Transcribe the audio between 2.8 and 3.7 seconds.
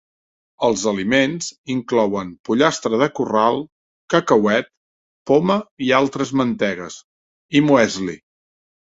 de corral;